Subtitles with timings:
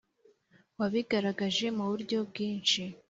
[0.79, 2.81] wabigaragaje muburyo bwinshi